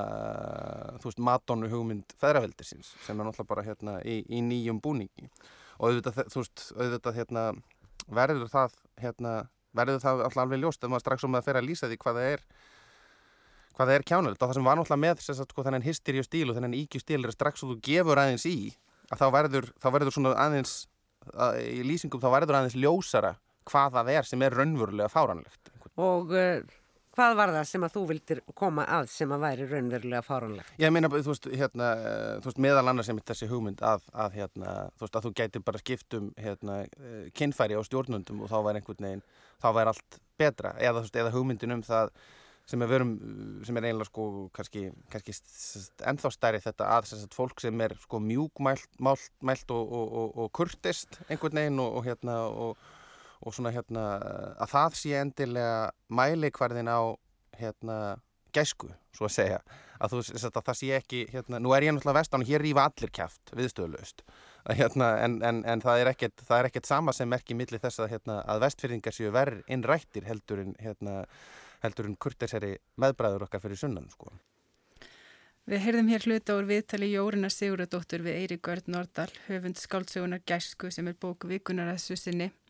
[1.04, 5.28] þú veist, Madonu hugmynd feðraveldisins sem er náttúrulega bara, hérna, í, í nýjum búningi.
[5.78, 7.46] Og auðvitað, þú veist, auðvitað, hérna,
[8.16, 9.36] verður það, hérna,
[9.76, 12.32] verður það alveg ljóst ef maður strax um að fyrir að lýsa því hvað það
[12.32, 12.46] er
[13.76, 16.50] hvað það er kjánulegt og það sem var náttúrulega með að sko þennan hysteríu stíl
[16.50, 18.58] og þennan íkju stíl er strax og þú gefur aðeins í
[19.12, 20.76] að þá verður, þá verður svona aðeins
[21.34, 23.36] að, í lýsingum þá verður aðeins ljósara
[23.68, 26.62] hvað það er sem er raunverulega fáranlegt og uh,
[27.16, 30.72] Hvað var það sem að þú vildir koma að sem að væri raunverulega fáránlegt?
[30.82, 31.92] Ég meina, þú veist, hérna,
[32.44, 35.62] þú veist, meðal annars sem þessi hugmynd að, að, hérna, þú veist, að þú gæti
[35.64, 39.24] bara skiptum, hérna, eh, kynfæri á stjórnundum og þá væri einhvern veginn,
[39.64, 40.74] þá væri allt betra.
[40.76, 42.12] Eða, veist, eða hugmyndin um það
[42.66, 43.14] sem er verum,
[43.64, 45.38] sem er einlega, sko, kannski, kannski
[46.10, 50.38] ennþá stærri þetta að að fólk sem er, sko, mjúkmælt, mált, mælt og, og, og,
[50.44, 52.95] og kurtist einhvern veginn og, hérna, og
[53.46, 54.06] og svona hérna
[54.58, 55.80] að það sé endilega
[56.10, 57.14] mælikvarðin á
[57.60, 57.98] hérna
[58.56, 59.60] gæsku, svo að segja.
[60.00, 62.88] Að þú að það sé ekki, hérna, nú er ég náttúrulega vestan og hér rýfa
[62.90, 64.26] allir kæft viðstöðulegust
[64.74, 68.02] hérna, en, en, en það er ekkert það er ekkert sama sem merkir millir þess
[68.02, 71.22] að, hérna, að vestfyrðingar séu verð innrættir heldur en hérna,
[71.86, 74.34] heldur en kurtiseri meðbræður okkar fyrir sunnan sko.
[75.66, 80.92] Við heyrðum hér hluta úr viðtali Jórina Siguradóttur við Eiri Görd Nordal höfund skáldsögunar Gæsku
[80.94, 82.65] sem er bóku vikunar að sussinni Eh,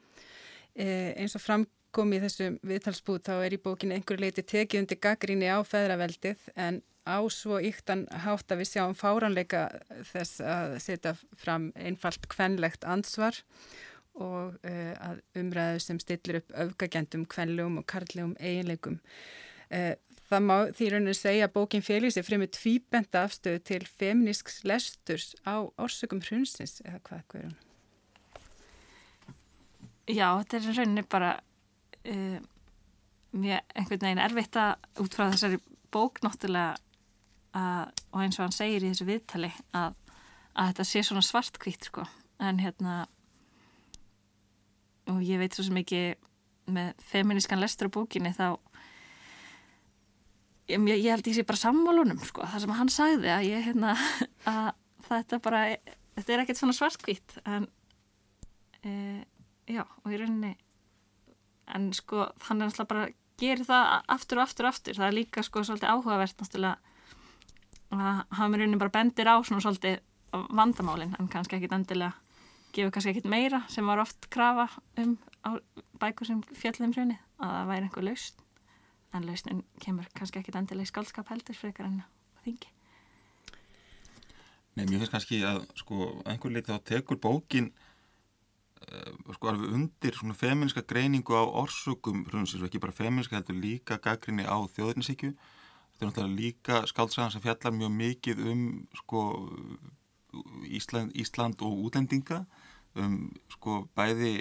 [0.76, 5.48] eins og framkom í þessum viðtalsbúð þá er í bókinu einhverju leiti tekið undir gaggríni
[5.48, 9.68] á feðraveldið en á svo yktan hátt að við sjáum fáranleika
[10.12, 13.38] þess að setja fram einfalt kvenlegt ansvar
[14.16, 18.98] og uh, að umræðu sem stillir upp öfgagendum, kvenlegum og karlegum eiginleikum.
[19.70, 19.94] Uh,
[20.30, 25.68] það má því rauninni segja að bókin sér fremur tvíbenda afstöðu til feminísks lesturs á
[25.78, 27.56] orsökum hrunsins eða hvað hverjum?
[30.06, 31.32] Já, þetta er rauninni bara
[32.06, 32.38] uh,
[33.36, 35.60] mjög einhvern veginn erfitt að út frá þessari
[35.94, 36.76] bók náttúrulega
[37.56, 39.96] að, og eins og hann segir í þessu viðtali að,
[40.54, 42.06] að þetta sé svona svartkvít sko,
[42.44, 43.02] en hérna
[45.12, 46.04] og ég veit svo sem ekki
[46.76, 48.48] með feminískan lestur á bókinni þá
[50.72, 53.94] ég, ég held ég sé bara sammálunum sko, það sem hann sagði að ég hérna
[54.54, 54.74] að
[55.10, 55.68] þetta bara,
[56.18, 57.70] þetta er ekkert svona svartkvít en
[58.86, 59.35] eða
[59.67, 60.56] já, og í rauninni
[61.75, 63.08] en sko, hann er náttúrulega bara
[63.39, 64.97] gerir það aftur og aftur og aftur.
[64.97, 66.75] Það er líka sko svolítið áhugavert náttúrulega
[67.95, 69.99] að hafa mér rauninni bara bendir á svona svolítið
[70.56, 71.15] vandamálin.
[71.19, 72.13] En kannski ekkit endilega
[72.75, 74.67] gefur kannski ekkit meira sem var oft krafa
[75.01, 75.17] um
[76.01, 78.45] bækur sem fjallum rauninni að það væri einhver lausn.
[79.15, 82.01] En lausnin kemur kannski ekkit endilega í skaldskap heldur frekar en
[82.45, 82.71] þingi.
[84.75, 87.71] Nei, mér finnst kannski að sko einhver leik þá tekur bókin
[89.36, 93.98] sko alveg undir svona feminska greiningu á orsökum hrunsins og ekki bara feminska heldur líka
[93.98, 98.63] gaggrinni á þjóðinnisíkju þetta er náttúrulega líka skáltsagan sem fjallar mjög mikið um
[99.02, 99.21] sko
[100.67, 102.43] Ísland, Ísland og útlendinga
[103.00, 104.34] um sko bæði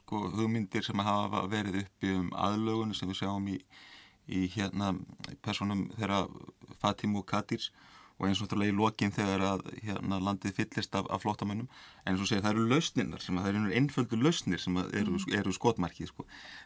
[0.00, 3.58] sko hugmyndir sem hafa verið uppi um aðlögun sem við sjáum í,
[4.26, 4.92] í hérna
[5.42, 6.26] personum þeirra
[6.80, 7.70] Fatim og Katirs
[8.16, 12.14] og eins og náttúrulega í lokin þegar að hérna, landið fyllist af, af flottamönnum en
[12.14, 15.36] eins og segja það eru lausninnar sem að það eru einföldu lausnir sem eru, mm.
[15.40, 16.24] eru skotmarkið sko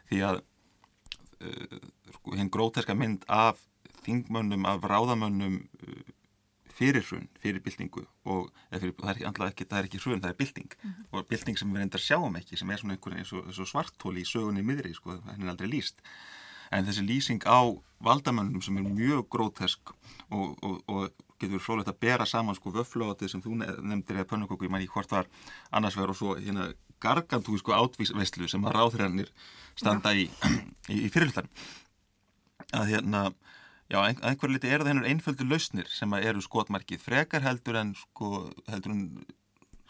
[0.09, 0.39] því að
[1.43, 1.77] uh,
[2.15, 3.59] sko hinn gróteska mynd af
[4.05, 6.01] þingmönnum, af ráðamönnum uh,
[6.71, 10.37] fyrir hrun, fyrir byltingu og fyrir, það, er ekki, það er ekki hrun, það er
[10.39, 11.09] bylting mm -hmm.
[11.11, 14.29] og bylting sem við reyndar sjáum ekki sem er svona einhvern eins og svartóli í
[14.29, 15.99] sögunni miðri sko, henni er aldrei líst
[16.71, 17.59] en þessi lýsing á
[17.99, 19.91] valdamönnum sem er mjög grótesk
[20.29, 24.67] og, og, og getur frólægt að bera saman sko vöflótið sem þú nefndir eða pönnukokku,
[24.67, 25.29] ég mæ ekki hvort var
[25.71, 29.31] annars verður og svo hérna gargantúi sko átvísveislu sem að ráðhrænir
[29.79, 30.27] standa í,
[30.89, 31.49] í, í fyrirlutan
[32.77, 33.23] að hérna
[33.91, 37.79] já, ein, einhver liti er það hennur einföldu lausnir sem að eru skotmarkið frekar heldur
[37.81, 39.05] en sko heldur en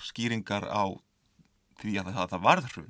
[0.01, 0.89] skýringar á
[1.81, 2.89] því að það, það varður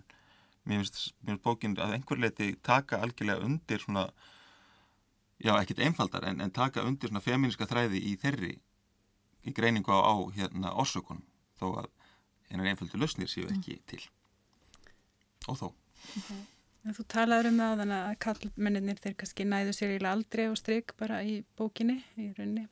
[0.70, 4.08] mér finnst bókin að einhver liti taka algjörlega undir svona
[5.42, 8.56] já, ekkit einfaldar en, en taka undir svona feministka þræði í þeirri
[9.46, 11.26] í greiningu á, á hérna orsökunum
[11.60, 11.92] þó að
[12.52, 13.60] hennar einföldu lausnir séu mm.
[13.60, 14.02] ekki til
[15.50, 16.42] og þó okay.
[16.82, 20.96] Þú talaður um það þannig að kallmenninir þeir kannski næðu sér í aldrei og stryk
[20.98, 22.64] bara í bókinni í rauninni,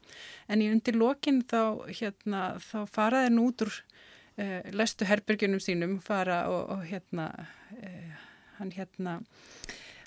[0.49, 5.93] en í undir lokin þá hérna þá fara þeir nút úr uh, lestu herbyrgjunum sínum
[6.01, 7.27] fara og, og hérna
[7.77, 8.25] uh,
[8.57, 9.19] hann hérna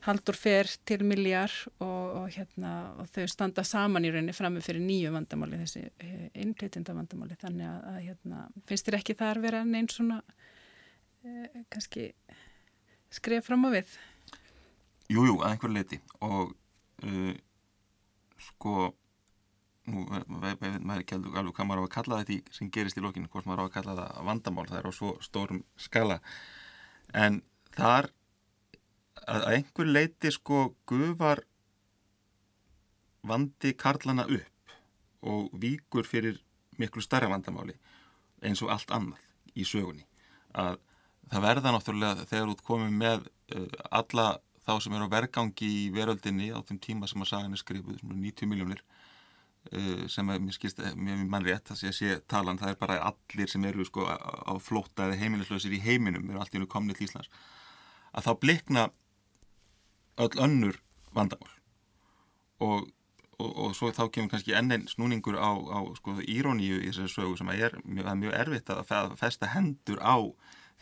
[0.03, 1.89] Haldur fer til miljar og,
[2.23, 6.97] og, hérna, og þau standa saman í rauninni frammi fyrir nýju vandamáli, þessi eh, innflytjenda
[6.97, 7.37] vandamáli.
[7.39, 10.19] Þannig að, að hérna, finnst þér ekki þar vera neinn svona
[11.23, 12.09] eh, kannski
[13.13, 13.95] skref fram á við?
[15.13, 16.53] Jújú, að einhver leiti og
[17.05, 17.33] uh,
[18.41, 18.91] sko
[19.91, 20.05] nú
[20.41, 23.49] veit maður ekki alveg hvað maður á að kalla þetta sem gerist í lokinu, hvort
[23.49, 26.19] maður á að kalla það vandamál, það er á svo stórum skala
[27.19, 27.41] en
[27.75, 28.13] þar
[29.29, 31.43] að einhver leiti sko gufar
[33.23, 34.77] vandi karlana upp
[35.23, 36.41] og víkur fyrir
[36.79, 37.77] miklu starra vandamáli
[38.43, 39.21] eins og allt annað
[39.55, 40.07] í sögunni.
[40.59, 40.81] Að
[41.31, 44.27] það verða náttúrulega þegar út komið með uh, alla
[44.67, 48.03] þá sem eru á vergangi í veröldinni á þeim tíma sem að sagan er skrifuð
[48.03, 52.81] 90 miljónir uh, sem er, mér skilst, mér mann rétt að sé talan, það er
[52.83, 56.71] bara allir sem eru sko á flóta eða heimilislausir í heiminum eru allt í unni
[56.71, 57.31] komnið til Íslands.
[58.13, 58.89] Að þá blikna
[60.19, 60.79] öll önnur
[61.15, 61.53] vandamál.
[62.63, 62.89] Og,
[63.39, 67.39] og, og svo þá kemur kannski enn snúningur á, á sko, íróníu í þessari sögu
[67.41, 70.17] sem er mjög, mjög erfitt að festa hendur á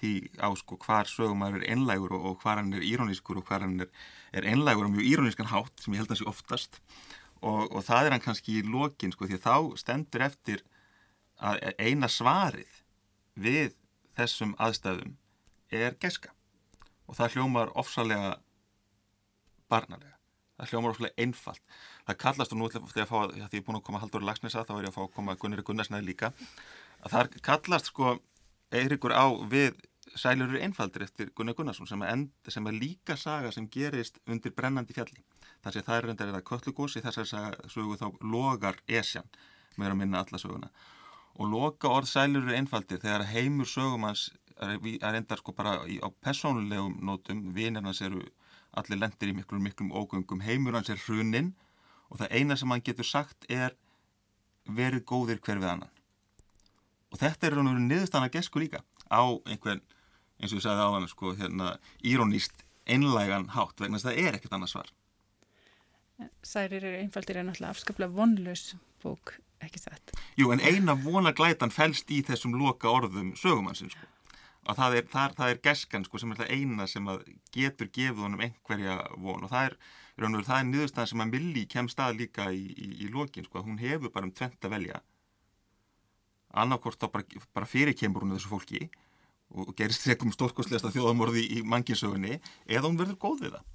[0.00, 3.48] því á sko hvar sögum maður er einlægur og, og hvar hann er írónískur og
[3.48, 3.90] hvar hann er,
[4.32, 6.80] er einlægur og mjög írónískan hátt sem ég held að sé oftast.
[7.40, 10.64] Og það er hann kannski í lokin sko því þá stendur eftir
[11.40, 12.80] að eina svarið
[13.40, 13.72] við
[14.18, 15.16] þessum aðstæðum
[15.72, 16.34] er geska
[17.08, 18.34] og það hljómar ofsalega
[19.70, 20.16] barnalega.
[20.60, 21.62] Það hljómar óslulega einfalt.
[22.06, 24.66] Það kallast og nú þegar ég, fá, ég er búin að koma haldur í lagsnesa
[24.68, 26.32] þá er ég að fá að koma Gunnir Gunnarsnæði líka
[27.00, 28.18] að það kallast sko
[28.70, 29.78] Eirikur á við
[30.18, 34.54] sælurur einfaldir eftir Gunnar Gunnarsson sem er, end, sem er líka saga sem gerist undir
[34.54, 35.22] brennandi fjalli.
[35.64, 39.28] Það sé það er reyndar eða köllugósi þess að sögu þá logar esjan
[39.76, 40.70] með að minna alla söguna
[41.40, 44.28] og loka orð sælurur einfaldir þegar heimur sögumans
[44.60, 48.24] er, reyndar sko bara í, á personulegum nótum vinirnas eru
[48.78, 51.54] allir lendir í miklum, miklum ógöngum, heimur hans er hrunin
[52.10, 53.74] og það eina sem hann getur sagt er
[54.66, 55.92] verið góðir hver við annan.
[57.10, 59.82] Og þetta er raun og verið niðurstanna gesku líka á einhvern,
[60.38, 61.72] eins og við sagðum á hann, sko, hérna,
[62.06, 64.92] íróníst einlægan hátt vegna þess að það er ekkert annars svar.
[66.44, 70.14] Særir er einfaldir en alltaf afskaplega vonlaus bók, ekki satt.
[70.38, 74.09] Jú, en eina vonaglætan fælst í þessum loka orðum sögumannsins, sko
[74.70, 77.08] og það er, það, það er geskan sko, sem er það eina sem
[77.54, 79.44] getur gefið honum einhverja von.
[79.46, 79.76] Og það er,
[80.16, 83.80] er, er niðurstaðan sem að Milli kemst að líka í, í, í lokin sko, hún
[83.82, 85.02] hefur bara um tvent að velja.
[86.62, 88.86] Annarkort þá bara, bara fyrir kemur hún þessu fólki
[89.50, 92.38] og gerist þeikum stórkostlegasta þjóðamorði í manginsögunni
[92.70, 93.68] eða hún verður góð við það.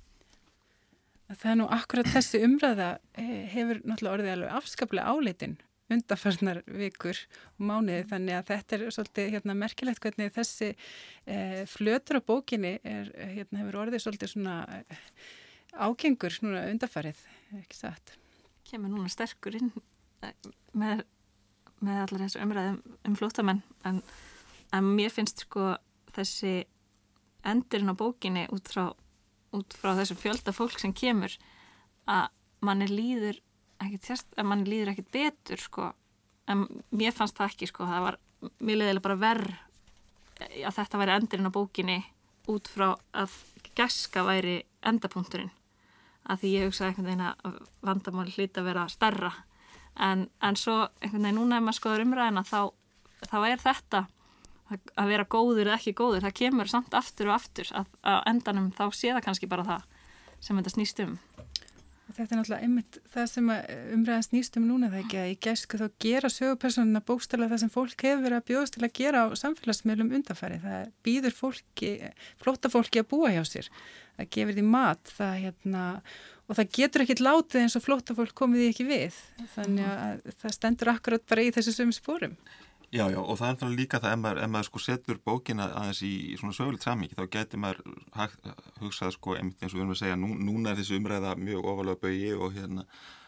[1.36, 5.56] Það er nú akkurat þessi umræða eh, hefur náttúrulega orðið alveg afskaplega áleitin
[5.94, 7.18] undarfarnar vikur
[7.56, 12.76] og mánuði þannig að þetta er svolítið hérna, merkilegt hvernig þessi eh, flötur á bókinni
[12.82, 15.02] er, hérna, hefur orðið svolítið svona eh,
[15.76, 17.20] ágengur svona undarfarið,
[17.60, 18.16] ekki satt.
[18.66, 19.70] Kemur núna sterkur inn
[20.26, 20.34] eh,
[20.74, 21.06] með,
[21.86, 24.02] með allar þessu umræðum um flótamenn en,
[24.74, 25.76] en mér finnst sko
[26.16, 26.64] þessi
[27.46, 28.88] endurinn á bókinni út frá,
[29.54, 31.38] út frá þessu fjölda fólk sem kemur
[32.10, 32.32] að
[32.66, 33.38] manni líður
[33.88, 35.90] ekkit sérst, að manni líður ekkit betur sko,
[36.52, 38.20] en mér fannst það ekki sko, það var,
[38.60, 39.54] mér leiðilega bara verð
[40.36, 42.00] að þetta væri endurinn á bókinni
[42.52, 43.36] út frá að
[43.76, 45.52] gæska væri endapunkturinn.
[46.26, 49.32] Að því ég hugsaði einhvern veginn að vandamál hlýta að vera starra
[50.02, 52.62] en, en svo einhvern veginn núna ef maður skoður umræðina þá,
[53.30, 54.06] þá er þetta
[54.74, 58.72] að vera góður eða ekki góður, það kemur samt aftur og aftur að, að endanum
[58.74, 59.86] þá sé það kannski bara það
[60.42, 61.14] sem þetta snýst um
[62.06, 63.48] Þetta er náttúrulega einmitt það sem
[63.96, 67.72] umræðan snýst um núna það ekki að í gæsku þá gera sögupersonuna bókstala það sem
[67.74, 70.60] fólk hefur verið að bjóðast til að gera á samfélagsmiðlum undanfæri.
[70.62, 71.92] Það býður fólki,
[72.44, 73.72] flóta fólki að búa hjá sér.
[74.20, 75.88] Það gefur því mat það, hérna,
[76.46, 79.20] og það getur ekkit látið eins og flóta fólk komið því ekki við.
[79.56, 82.38] Þannig að það stendur akkurat bara í þessu sömu spórum.
[82.94, 85.68] Já, já, og það er náttúrulega líka það ef maður, ef maður sko setur bókina
[85.80, 87.82] aðeins í, svona sögulegt samíki, þá getur maður
[88.82, 92.02] hugsað sko eins og við erum að segja, nú, núna er þessu umræða mjög ofalega
[92.06, 92.86] bögi og hérna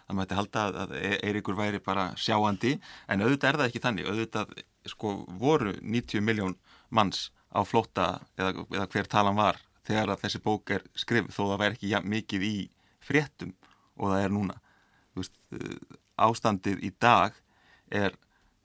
[0.08, 2.78] það mætti halda að Eiríkur væri bara sjáandi,
[3.12, 4.54] en auðvitað er það ekki þannig, auðvitað
[4.88, 6.56] sko voru 90 miljón
[6.90, 11.42] manns á flótta eða, eða hver talan var þegar að þessi bók er skrifð, þó
[11.44, 12.56] það væri ekki ja, mikið í
[13.04, 13.54] fréttum
[13.98, 14.58] og það er núna.
[15.18, 15.36] Veist,
[16.18, 17.36] ástandið í dag
[17.94, 18.16] er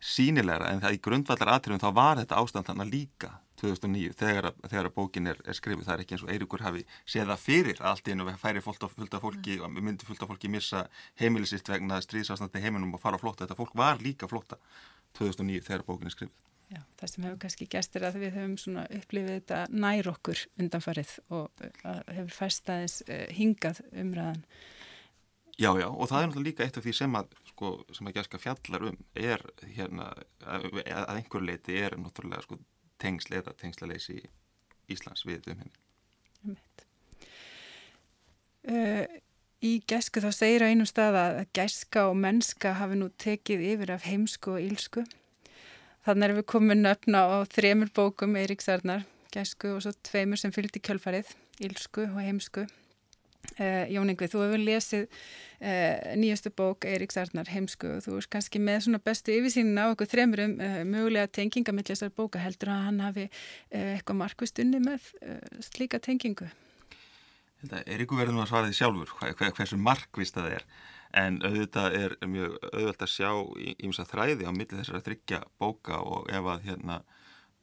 [0.03, 4.91] sínilegra en það í grundvallar atriðum þá var þetta ástand þannig líka 2009 þegar, þegar
[4.97, 8.09] bókin er, er skrifið það er ekki eins og Eiríkur hafi séð það fyrir allt
[8.11, 10.87] inn og færi fullt af fólki og myndi fullt af fólki missa
[11.23, 13.47] heimilisist vegna stríðsástandi heiminum og fara á flótta.
[13.47, 14.59] Þetta fólk var líka flótta
[15.19, 16.41] 2009 þegar bókin er skrifið
[16.73, 21.65] Já, það sem hefur kannski gæstir að við svona upplifið þetta nær okkur undanfarið og
[21.83, 24.41] hefur fæstaðis uh, hingað umræðan
[25.61, 28.15] Já, já, og það er náttúrulega líka eitt af því sem að sko, sem að
[28.17, 29.43] gæska fjallar um er
[29.77, 30.07] hérna,
[30.49, 32.57] að, að einhver leiti er náttúrulega sko
[33.03, 34.23] tengsl eða tengslaleysi
[34.93, 36.57] Íslands við um henni
[38.73, 39.05] uh,
[39.63, 43.93] Í gæsku þá segir á einum stað að gæska og mennska hafi nú tekið yfir
[43.95, 45.05] af heimsku og ílsku
[46.03, 50.51] Þannig erum við komin öfna á þremur bókum Eiríks Arnar, gæsku og svo tveimur sem
[50.51, 51.29] fylgdi kjölfarið,
[51.63, 52.65] ílsku og heimsku
[53.59, 58.31] Uh, Jón Ingvi, þú hefur lesið uh, nýjastu bók Eiríks Arnar heimsku og þú erst
[58.33, 62.41] kannski með svona bestu yfirsýnin á okkur þremurum uh, mögulega tenginga með þessar bóka.
[62.41, 63.27] Heldur að hann hafi
[63.75, 65.11] eitthvað markvist unni með
[65.67, 66.49] slíka tengingu?
[67.83, 70.67] Eiríku verður nú að svara því sjálfur hver, hver, hversu markvist það er.
[71.13, 73.31] En auðvitað er mjög auðvitað að sjá
[73.85, 77.03] ímsa þræði á milli þessara þryggja bóka og ef að hérna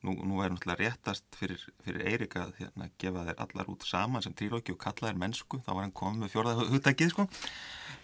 [0.06, 4.24] Nú, nú er náttúrulega réttast fyrir, fyrir Eirik að hérna, gefa þeir allar út saman
[4.24, 7.26] sem trílóki og kalla þeir mennsku, þá var hann komið með fjórða hugdækið sko.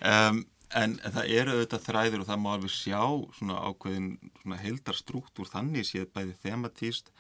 [0.04, 0.42] Um,
[0.76, 3.02] en, en það eru auðvitað þræður og það má alveg sjá
[3.38, 4.10] svona ákveðin
[4.42, 7.14] svona heildarstruktúr þannig séð bæði thematíst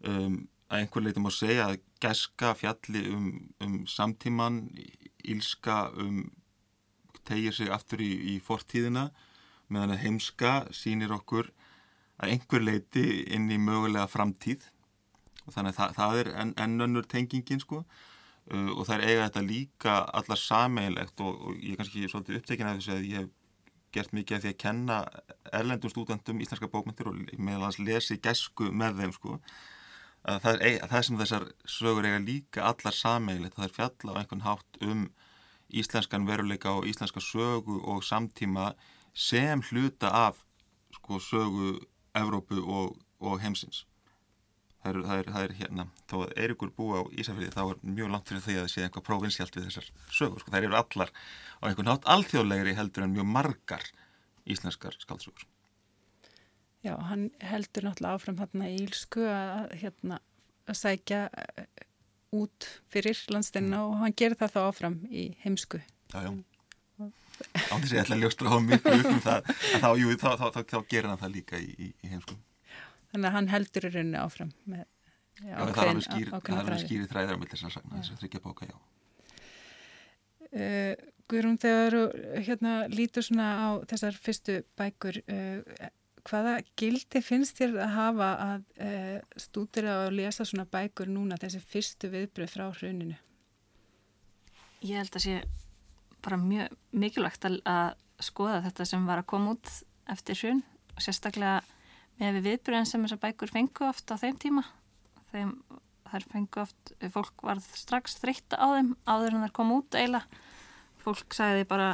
[0.00, 3.28] um, að einhver leiti má segja að geska fjalli um,
[3.62, 4.62] um samtíman,
[5.28, 6.24] ílska um
[7.26, 9.10] tegir sig aftur í, í fortíðina
[9.68, 11.50] meðan að heimska sínir okkur
[12.16, 14.66] að einhver leiti inn í mögulega framtíð.
[15.46, 17.82] Og þannig að það, það er enn en önnur tengingin sko.
[18.46, 22.40] Uh, og það er eiga þetta líka allar sameigilegt og, og ég er kannski svolítið
[22.40, 23.32] upptekinn af þessu að ég hef
[23.96, 24.98] gert mikið af því að kenna
[25.56, 29.38] erlendum stúdendum íslenska bókmyndir og meðal að lesi gæsku með þeim sko.
[30.26, 34.14] Að það, er, að það sem þessar sögur eiga líka allar sameigilegt það er fjalla
[34.14, 35.04] á einhvern hátt um
[35.80, 38.72] íslenskan veruleika og íslenska sögu og samtíma
[39.14, 40.42] sem hluta af
[40.94, 41.76] sko sögu
[42.16, 43.84] Evrópu og, og heimsins.
[44.82, 47.80] Það er, það, er, það er hérna, þó að Eirikur búi á Ísafjörði þá er
[47.96, 50.42] mjög langt fyrir því að það sé einhvað prófinsjált við þessar sögur.
[50.42, 50.52] Sko.
[50.54, 51.12] Það eru allar
[51.58, 53.86] á einhvern nátt alþjóðlegri heldur en mjög margar
[54.46, 55.46] íslenskar skáldsögur.
[56.86, 60.20] Já, hann heldur náttúrulega áfram hérna í Ílsku að, hérna,
[60.70, 61.64] að sækja uh,
[62.36, 65.82] út fyrir landsteinna og hann gerir það þá áfram í heimsku.
[66.14, 66.30] Já, já
[67.56, 69.54] á þess að ég ætla að ljóstra á miklu upp um það.
[69.82, 72.42] Þá, jú, þá, þá, þá, þá gerir hann það líka í, í, í heimskum
[73.16, 74.82] Þannig að hann heldur í rauninni áfram með
[75.40, 78.12] já, ákveðin, það er alveg skýri, skýri, skýri þræðar á millir þess að sagna þess
[78.12, 78.76] að þryggja bóka, já.
[80.46, 80.92] Uh,
[81.26, 81.96] Guðrún, þegar
[82.46, 85.88] hérna lítur svona á þessar fyrstu bækur uh,
[86.26, 91.62] hvaða gildi finnst þér að hafa að uh, stúdira og lesa svona bækur núna þessi
[91.64, 93.16] fyrstu viðbröð frá hruninu?
[94.84, 95.40] Ég held að sé
[96.26, 97.94] bara mjög mikilvægt að, að
[98.26, 99.72] skoða þetta sem var að koma út
[100.10, 100.62] eftir hrun.
[100.96, 101.60] Og sérstaklega
[102.20, 104.64] með við viðbröðin sem þessar bækur fengu oft á þeim tíma.
[105.32, 105.52] Þeim
[106.06, 110.42] þær fengu oft, fólk var strax þreytta á þeim áður en þær kom út eiginlega.
[111.02, 111.90] Fólk sagði bara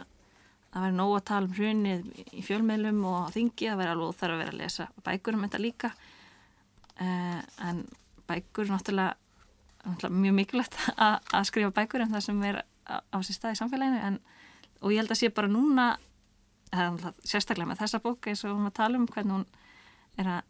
[0.73, 4.37] það væri nóg að tala um hrunið í fjölmiðlum og þingi, það væri alveg þarf
[4.37, 5.93] að vera að lesa bækur um þetta líka.
[7.03, 7.83] Eh, en
[8.31, 10.79] bækur náttúrulega mjög mikilvægt
[11.37, 14.19] að skrifa bækur um það sem er á, sér stað í samfélaginu en,
[14.83, 15.87] og ég held að sé bara núna
[16.73, 19.47] eða, sérstaklega með þessa bók eins og hún var að tala um hvernig hún
[20.21, 20.41] er að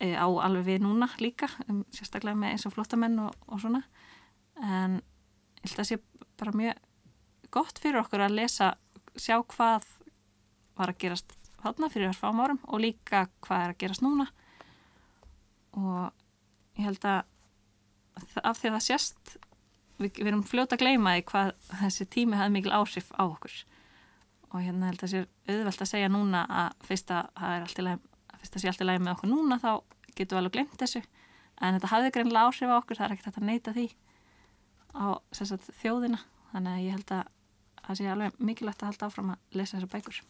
[0.00, 3.82] e, á alveg við núna líka um, sérstaklega með eins og flottamenn og, og svona.
[4.62, 4.98] En
[5.62, 6.00] ég held að sé
[6.40, 6.82] bara mjög
[7.54, 8.74] gott fyrir okkur að lesa
[9.16, 9.86] sjá hvað
[10.76, 14.28] var að gerast hátna fyrir fáum árum og líka hvað er að gerast núna.
[15.76, 16.12] Og
[16.76, 17.24] ég held að
[18.16, 19.36] af því að það sést
[20.00, 23.56] við, við erum fljóta að gleyma því hvað þessi tími hafði mikil áhrif á okkur.
[24.52, 25.22] Og hérna held að það sé
[25.52, 28.04] auðvelt að segja núna að fyrst að það er allt í læg
[28.40, 29.70] fyrst að sé allt í læg með okkur núna þá
[30.16, 31.02] getum við alveg glemt þessu.
[31.56, 33.86] En þetta hafði greinlega áhrif á okkur það er ekkert að neyta því
[34.96, 36.22] á sagt, þjóðina.
[36.52, 37.28] Þannig að ég held að
[37.86, 40.22] það sé alveg mikilvægt að halda áfram að lesa þessar bækur.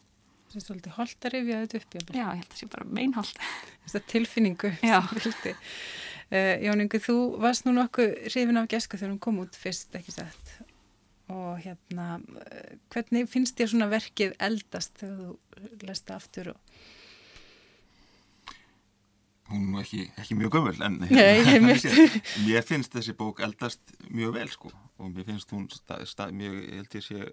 [0.46, 2.90] Það er svolítið holdt að rifja þetta upp Já, ég held að það sé bara
[2.98, 3.40] meinholt.
[3.86, 4.98] Þessa tilfinningu Já
[6.26, 9.92] Uh, Jón Ingi, þú varst nú nokkuð hrifin af gesku þegar hún kom út fyrst,
[9.94, 10.56] ekki sett.
[11.30, 16.50] Og hérna, uh, hvernig finnst þér svona verkið eldast þegar þú lesta aftur?
[16.50, 16.80] Og...
[19.52, 21.62] Hún er ekki, ekki mjög gömul, en Nei,
[22.48, 24.72] mér finnst þessi bók eldast mjög vel, sko.
[24.98, 27.30] Og mér finnst hún, stað, stað, mjög, ég held ég sé,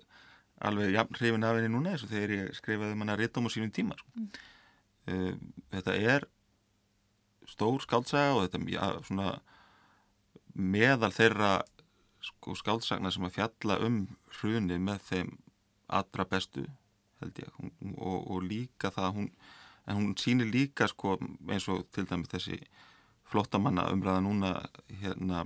[0.70, 3.54] alveg jafn hrifin af henni núna, eins og þegar ég skrifaði manna um réttum á
[3.58, 4.14] sínum tíma, sko.
[4.22, 4.30] Mm.
[5.04, 6.30] Uh, þetta er
[7.50, 9.34] stór skáltsaga og þetta ja, svona
[10.54, 11.54] meðal þeirra
[12.24, 14.04] sko, skáltsagna sem að fjalla um
[14.38, 15.34] hruni með þeim
[15.94, 16.66] allra bestu
[17.22, 17.52] held ég.
[17.98, 19.30] Og, og líka það hún,
[19.88, 21.18] en hún sýnir líka sko,
[21.50, 22.60] eins og til dæmis þessi
[23.30, 24.54] flottamanna umræða núna
[25.02, 25.46] hérna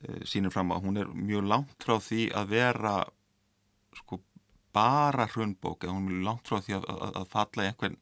[0.00, 2.96] e, sýnir fram að hún er mjög langt frá því að vera
[3.96, 4.20] sko
[4.76, 8.00] bara hrunbók eða hún er mjög langt frá því að, að, að falla í einhvern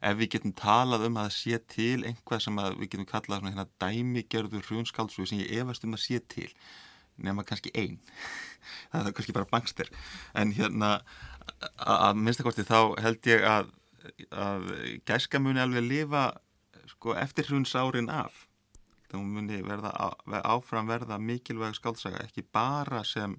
[0.00, 3.68] ef við getum talað um að sé til einhvað sem við getum kallað svona hérna
[3.82, 6.50] dæmigerður hrjónskáldsúi sem ég efast um að sé til
[7.16, 7.96] nema kannski einn
[8.92, 9.90] það er kannski bara bankster.
[10.36, 10.98] En hérna
[11.78, 13.70] að minnstakosti þá held ég að,
[14.34, 14.66] að
[15.08, 16.26] gæska muni alveg lifa
[16.90, 18.44] sko eftir hrjónsárin af.
[19.06, 19.92] Þá muni verða
[20.42, 23.38] áfram verða mikilvæg skáltsaga ekki bara sem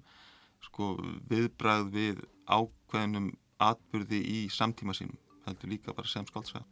[0.64, 0.96] sko
[1.28, 3.30] viðbræð við ákveðnum
[3.62, 5.18] atbyrði í samtíma sínum
[5.50, 6.62] heldur líka bara sem skáltsa.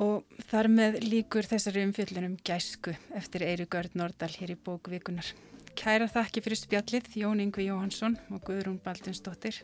[0.00, 5.34] Og þar með líkur þessari umfjöllunum gæsku eftir Eiríkard Nordal hér í bókvíkunar.
[5.76, 9.60] Kæra þakki fyrir spjallið Jón Yngvi Jóhansson og Guðrún Baldinsdóttir.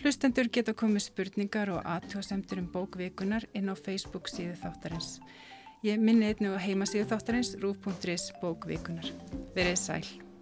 [0.00, 5.20] Hlustendur geta komið spurningar og aðtjóðsemtur um bókvíkunar inn á Facebook síðu þáttarins.
[5.86, 9.10] Ég minni einnig á heimasíðu þáttarins rúf.is bókvíkunar.
[9.54, 10.33] Verið sæl.